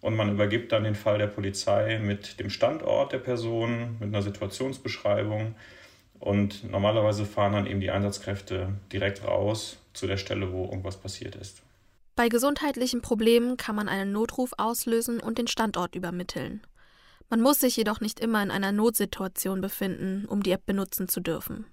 [0.00, 4.22] und man übergibt dann den Fall der Polizei mit dem Standort der Person, mit einer
[4.22, 5.54] Situationsbeschreibung
[6.20, 11.34] und normalerweise fahren dann eben die Einsatzkräfte direkt raus zu der Stelle, wo irgendwas passiert
[11.34, 11.62] ist.
[12.14, 16.60] Bei gesundheitlichen Problemen kann man einen Notruf auslösen und den Standort übermitteln.
[17.30, 21.20] Man muss sich jedoch nicht immer in einer Notsituation befinden, um die App benutzen zu
[21.20, 21.64] dürfen.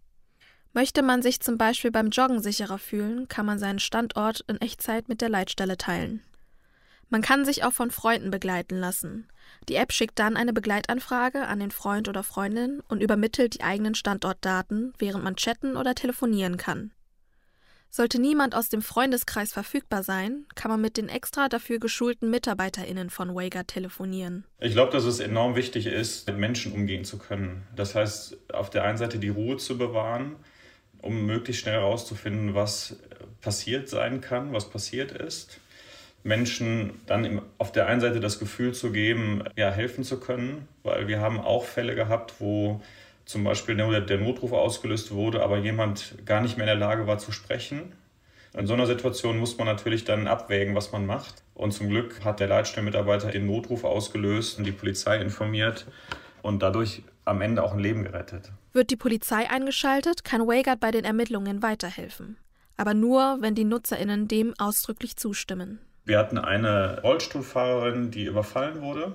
[0.73, 5.09] Möchte man sich zum Beispiel beim Joggen sicherer fühlen, kann man seinen Standort in Echtzeit
[5.09, 6.21] mit der Leitstelle teilen.
[7.09, 9.27] Man kann sich auch von Freunden begleiten lassen.
[9.69, 13.95] Die App schickt dann eine Begleitanfrage an den Freund oder Freundin und übermittelt die eigenen
[13.95, 16.91] Standortdaten, während man chatten oder telefonieren kann.
[17.89, 23.09] Sollte niemand aus dem Freundeskreis verfügbar sein, kann man mit den extra dafür geschulten MitarbeiterInnen
[23.09, 24.43] von Wager telefonieren.
[24.59, 27.65] Ich glaube, dass es enorm wichtig ist, mit Menschen umgehen zu können.
[27.75, 30.35] Das heißt, auf der einen Seite die Ruhe zu bewahren,
[31.01, 32.97] um möglichst schnell herauszufinden, was
[33.39, 35.61] passiert sein kann, was passiert ist.
[36.27, 41.07] Menschen dann auf der einen Seite das Gefühl zu geben, ja, helfen zu können, weil
[41.07, 42.81] wir haben auch Fälle gehabt, wo
[43.25, 47.17] zum Beispiel der Notruf ausgelöst wurde, aber jemand gar nicht mehr in der Lage war
[47.17, 47.93] zu sprechen.
[48.53, 51.43] In so einer Situation muss man natürlich dann abwägen, was man macht.
[51.53, 55.85] Und zum Glück hat der Leitstellenmitarbeiter den Notruf ausgelöst und die Polizei informiert
[56.41, 58.51] und dadurch am Ende auch ein Leben gerettet.
[58.73, 62.37] Wird die Polizei eingeschaltet, kann Wagard bei den Ermittlungen weiterhelfen.
[62.77, 65.79] Aber nur, wenn die NutzerInnen dem ausdrücklich zustimmen.
[66.07, 69.11] Wir hatten eine Rollstuhlfahrerin, die überfallen wurde.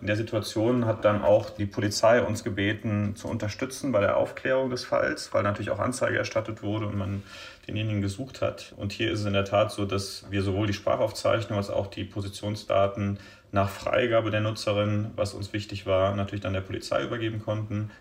[0.00, 4.68] In der Situation hat dann auch die Polizei uns gebeten, zu unterstützen bei der Aufklärung
[4.68, 7.22] des Falls, weil natürlich auch Anzeige erstattet wurde und man
[7.68, 8.74] denjenigen gesucht hat.
[8.76, 11.86] Und hier ist es in der Tat so, dass wir sowohl die Sprachaufzeichnung als auch
[11.86, 13.20] die Positionsdaten
[13.52, 17.92] nach Freigabe der Nutzerin, was uns wichtig war, natürlich dann der Polizei übergeben konnten.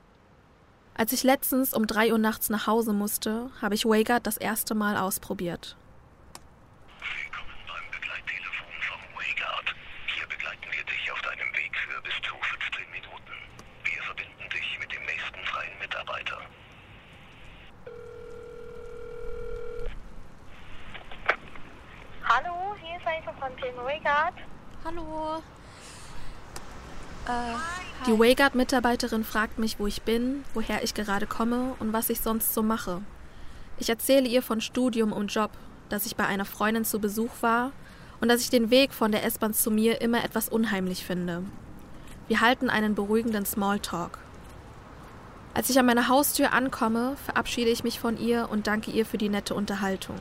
[0.95, 4.73] Als ich letztens um drei Uhr nachts nach Hause musste, habe ich Wagard das erste
[4.73, 5.77] Mal ausprobiert.
[22.35, 24.35] Hallo, hier ist Aisha von Team Wayguard.
[24.85, 25.43] Hallo.
[27.27, 32.21] Äh, die Wayguard-Mitarbeiterin fragt mich, wo ich bin, woher ich gerade komme und was ich
[32.21, 33.01] sonst so mache.
[33.79, 35.51] Ich erzähle ihr von Studium und Job,
[35.89, 37.73] dass ich bei einer Freundin zu Besuch war
[38.21, 41.43] und dass ich den Weg von der S-Bahn zu mir immer etwas unheimlich finde.
[42.29, 44.19] Wir halten einen beruhigenden Smalltalk.
[45.53, 49.17] Als ich an meiner Haustür ankomme, verabschiede ich mich von ihr und danke ihr für
[49.17, 50.15] die nette Unterhaltung.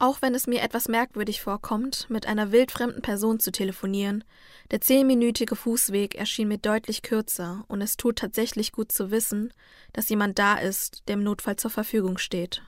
[0.00, 4.24] Auch wenn es mir etwas merkwürdig vorkommt, mit einer wildfremden Person zu telefonieren,
[4.70, 9.52] der zehnminütige Fußweg erschien mir deutlich kürzer und es tut tatsächlich gut zu wissen,
[9.92, 12.62] dass jemand da ist, der im Notfall zur Verfügung steht.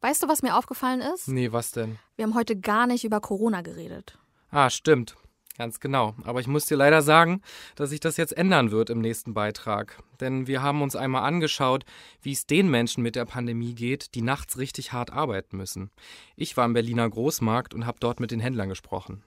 [0.00, 1.28] Weißt du, was mir aufgefallen ist?
[1.28, 1.98] Nee, was denn?
[2.16, 4.18] Wir haben heute gar nicht über Corona geredet.
[4.50, 5.16] Ah, stimmt.
[5.60, 6.14] Ganz genau.
[6.24, 7.42] Aber ich muss dir leider sagen,
[7.74, 10.02] dass sich das jetzt ändern wird im nächsten Beitrag.
[10.18, 11.84] Denn wir haben uns einmal angeschaut,
[12.22, 15.90] wie es den Menschen mit der Pandemie geht, die nachts richtig hart arbeiten müssen.
[16.34, 19.22] Ich war im Berliner Großmarkt und habe dort mit den Händlern gesprochen.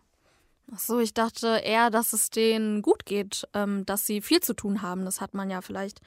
[0.74, 4.56] Ach so, ich dachte eher, dass es denen gut geht, ähm, dass sie viel zu
[4.56, 5.06] tun haben.
[5.06, 6.02] Das hat man ja vielleicht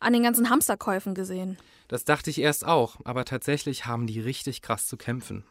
[0.00, 1.58] an den ganzen Hamsterkäufen gesehen.
[1.86, 5.44] Das dachte ich erst auch, aber tatsächlich haben die richtig krass zu kämpfen.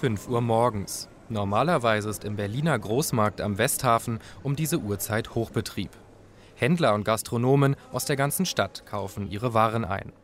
[0.00, 1.10] 5 Uhr morgens.
[1.28, 5.90] Normalerweise ist im Berliner Großmarkt am Westhafen um diese Uhrzeit Hochbetrieb.
[6.54, 10.14] Händler und Gastronomen aus der ganzen Stadt kaufen ihre Waren ein.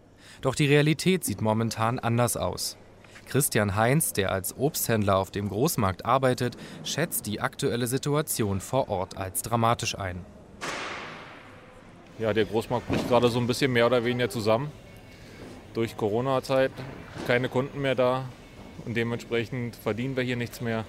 [0.41, 2.79] Doch die Realität sieht momentan anders aus.
[3.27, 9.19] Christian Heinz, der als Obsthändler auf dem Großmarkt arbeitet, schätzt die aktuelle Situation vor Ort
[9.19, 10.25] als dramatisch ein.
[12.19, 14.73] Ja, der Großmarkt bricht gerade so ein bisschen mehr oder weniger zusammen.
[15.75, 16.73] Durch Corona-Zeit
[17.27, 18.25] keine Kunden mehr da,
[18.85, 20.85] und dementsprechend verdienen wir hier nichts mehr.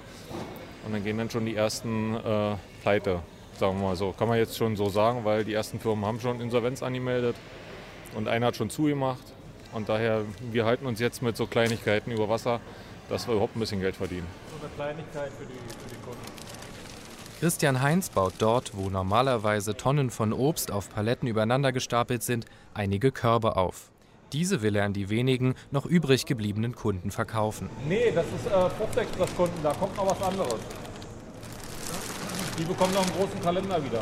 [0.86, 3.21] Und dann gehen dann schon die ersten äh, Pleite,
[3.58, 4.12] sagen wir mal so.
[4.13, 7.36] Kann man jetzt schon so sagen, weil die ersten Firmen haben schon Insolvenz angemeldet
[8.15, 9.23] und einer hat schon zugemacht.
[9.73, 10.21] Und daher,
[10.52, 12.62] wir halten uns jetzt mit so Kleinigkeiten über Wasser,
[13.10, 14.28] dass wir überhaupt ein bisschen Geld verdienen.
[14.50, 16.47] So eine Kleinigkeit für die, für die Kunden.
[17.39, 23.12] Christian Heinz baut dort, wo normalerweise Tonnen von Obst auf Paletten übereinander gestapelt sind, einige
[23.12, 23.91] Körbe auf.
[24.33, 27.69] Diese will er an die wenigen noch übrig gebliebenen Kunden verkaufen.
[27.87, 30.59] Nee, das ist äh, Fruchtexpress-Kunden, da kommt noch was anderes.
[32.59, 34.01] Die bekommen noch einen großen Kalender wieder.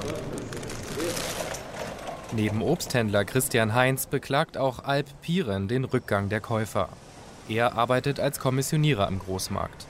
[2.32, 6.90] Neben Obsthändler Christian Heinz beklagt auch Alp Piren den Rückgang der Käufer.
[7.48, 9.86] Er arbeitet als Kommissionierer am Großmarkt.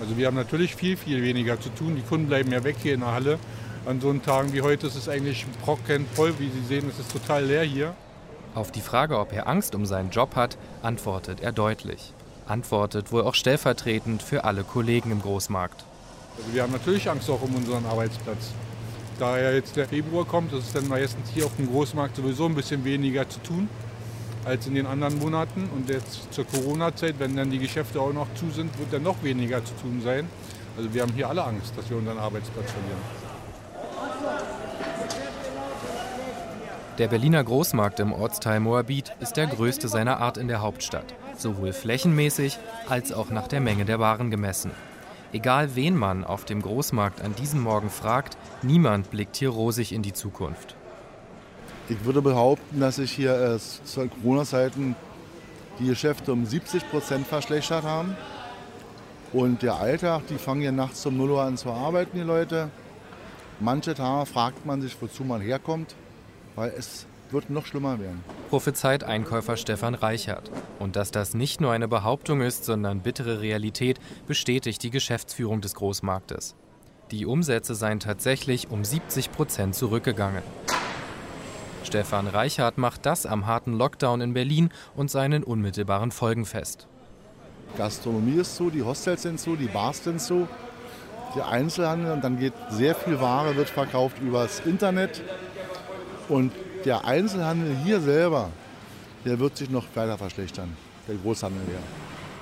[0.00, 1.96] Also wir haben natürlich viel, viel weniger zu tun.
[1.96, 3.38] Die Kunden bleiben ja weg hier in der Halle.
[3.84, 6.32] An so Tagen wie heute ist es eigentlich brocken voll.
[6.38, 7.94] Wie Sie sehen, es ist total leer hier.
[8.54, 12.12] Auf die Frage, ob er Angst um seinen Job hat, antwortet er deutlich.
[12.46, 15.84] Antwortet wohl auch stellvertretend für alle Kollegen im Großmarkt.
[16.36, 18.50] Also wir haben natürlich Angst auch um unseren Arbeitsplatz.
[19.18, 22.44] Da ja jetzt der Februar kommt, ist es dann meistens hier auf dem Großmarkt sowieso
[22.44, 23.68] ein bisschen weniger zu tun
[24.44, 25.70] als in den anderen Monaten.
[25.74, 29.22] Und jetzt zur Corona-Zeit, wenn dann die Geschäfte auch noch zu sind, wird dann noch
[29.22, 30.28] weniger zu tun sein.
[30.76, 33.21] Also wir haben hier alle Angst, dass wir unseren Arbeitsplatz verlieren.
[36.98, 41.72] Der Berliner Großmarkt im Ortsteil Moabit ist der größte seiner Art in der Hauptstadt, sowohl
[41.72, 44.72] flächenmäßig als auch nach der Menge der Waren gemessen.
[45.32, 50.02] Egal wen man auf dem Großmarkt an diesem Morgen fragt, niemand blickt hier rosig in
[50.02, 50.76] die Zukunft.
[51.88, 54.94] Ich würde behaupten, dass sich hier äh, zu Corona-Zeiten
[55.78, 58.14] die Geschäfte um 70 Prozent verschlechtert haben.
[59.32, 62.68] Und der Alltag, die fangen hier nachts um 0 Uhr an zu arbeiten, die Leute.
[63.60, 65.94] Manche Tage fragt man sich, wozu man herkommt,
[66.56, 68.22] weil es wird noch schlimmer werden.
[68.50, 70.50] Prophezeit Einkäufer Stefan Reichert.
[70.78, 75.74] Und dass das nicht nur eine Behauptung ist, sondern bittere Realität, bestätigt die Geschäftsführung des
[75.74, 76.54] Großmarktes.
[77.10, 80.42] Die Umsätze seien tatsächlich um 70 Prozent zurückgegangen.
[81.84, 86.86] Stefan Reichert macht das am harten Lockdown in Berlin und seinen unmittelbaren Folgen fest.
[87.76, 90.46] Gastronomie ist zu, die Hostels sind zu, die Bars sind zu,
[91.34, 95.22] der Einzelhandel und dann geht sehr viel Ware wird verkauft übers Internet
[96.32, 96.50] und
[96.84, 98.50] der Einzelhandel hier selber,
[99.24, 100.74] der wird sich noch weiter verschlechtern,
[101.06, 101.78] der Großhandel ja.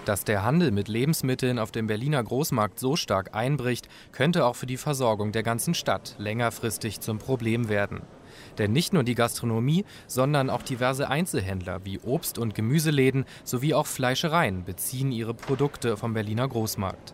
[0.05, 4.67] Dass der Handel mit Lebensmitteln auf dem Berliner Großmarkt so stark einbricht, könnte auch für
[4.67, 8.01] die Versorgung der ganzen Stadt längerfristig zum Problem werden.
[8.59, 13.87] Denn nicht nur die Gastronomie, sondern auch diverse Einzelhändler wie Obst- und Gemüseläden sowie auch
[13.87, 17.13] Fleischereien beziehen ihre Produkte vom Berliner Großmarkt.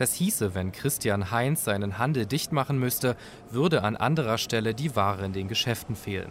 [0.00, 3.16] Das hieße, wenn Christian Heinz seinen Handel dicht machen müsste,
[3.50, 6.30] würde an anderer Stelle die Ware in den Geschäften fehlen.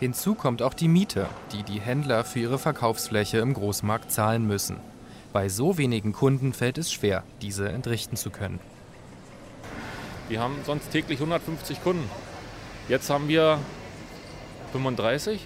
[0.00, 4.76] Hinzu kommt auch die Miete, die die Händler für ihre Verkaufsfläche im Großmarkt zahlen müssen.
[5.32, 8.60] Bei so wenigen Kunden fällt es schwer, diese entrichten zu können.
[10.28, 12.10] Wir haben sonst täglich 150 Kunden.
[12.86, 13.58] Jetzt haben wir
[14.72, 15.40] 35.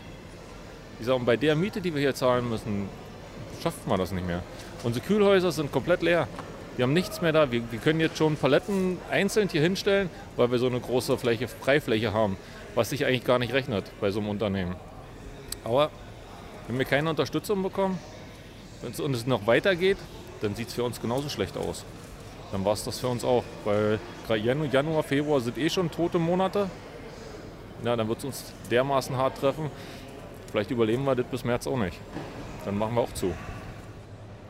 [0.98, 2.88] Ich sage, bei der Miete, die wir hier zahlen müssen,
[3.62, 4.42] schafft man das nicht mehr.
[4.82, 6.26] Unsere Kühlhäuser sind komplett leer.
[6.76, 7.50] Wir haben nichts mehr da.
[7.52, 11.48] Wir, wir, können jetzt schon Paletten einzeln hier hinstellen, weil wir so eine große Fläche,
[11.48, 12.36] Freifläche haben,
[12.74, 14.76] was sich eigentlich gar nicht rechnet bei so einem Unternehmen.
[15.64, 15.90] Aber
[16.66, 17.98] wenn wir keine Unterstützung bekommen
[18.82, 19.98] und es noch weitergeht,
[20.40, 21.84] dann sieht es für uns genauso schlecht aus.
[22.50, 26.68] Dann war es das für uns auch, weil Januar, Februar sind eh schon tote Monate
[27.84, 29.70] ja, dann wird es uns dermaßen hart treffen.
[30.50, 31.98] Vielleicht überleben wir das bis März auch nicht.
[32.64, 33.32] Dann machen wir auch zu.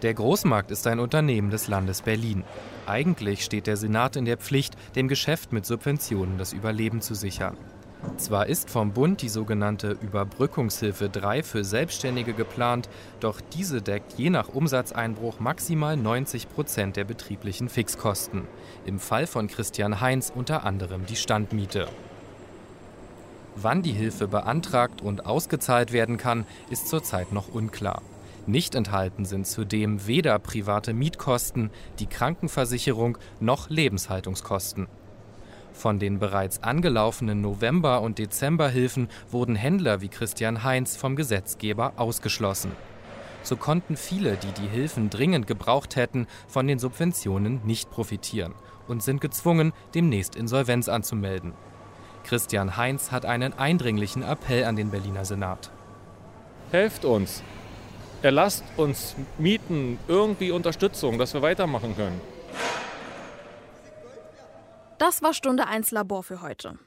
[0.03, 2.43] Der Großmarkt ist ein Unternehmen des Landes Berlin.
[2.87, 7.57] Eigentlich steht der Senat in der Pflicht, dem Geschäft mit Subventionen das Überleben zu sichern.
[8.17, 12.89] Zwar ist vom Bund die sogenannte Überbrückungshilfe 3 für Selbstständige geplant,
[13.21, 18.49] doch diese deckt je nach Umsatzeinbruch maximal 90 Prozent der betrieblichen Fixkosten.
[18.85, 21.87] Im Fall von Christian Heinz unter anderem die Standmiete.
[23.55, 28.03] Wann die Hilfe beantragt und ausgezahlt werden kann, ist zurzeit noch unklar.
[28.47, 34.89] Nicht enthalten sind zudem weder private Mietkosten, die Krankenversicherung noch Lebenshaltungskosten.
[35.73, 42.73] Von den bereits angelaufenen November- und Dezemberhilfen wurden Händler wie Christian Heinz vom Gesetzgeber ausgeschlossen.
[43.45, 48.55] So konnten viele, die die Hilfen dringend gebraucht hätten, von den Subventionen nicht profitieren
[48.89, 51.53] und sind gezwungen, demnächst Insolvenz anzumelden.
[52.25, 55.71] Christian Heinz hat einen eindringlichen Appell an den Berliner Senat.
[56.71, 57.43] Helft uns.
[58.23, 62.21] Erlasst uns Mieten, irgendwie Unterstützung, dass wir weitermachen können.
[64.99, 66.79] Das war Stunde 1 Labor für heute.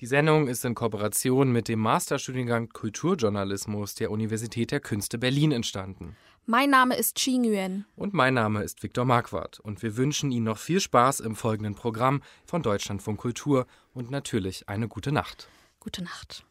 [0.00, 6.16] Die Sendung ist in Kooperation mit dem Masterstudiengang Kulturjournalismus der Universität der Künste Berlin entstanden.
[6.46, 7.84] Mein Name ist Chi Nguyen.
[7.94, 9.60] Und mein Name ist Viktor Marquardt.
[9.60, 14.68] Und wir wünschen Ihnen noch viel Spaß im folgenden Programm von Deutschlandfunk Kultur und natürlich
[14.68, 15.48] eine gute Nacht.
[15.78, 16.44] Gute Nacht.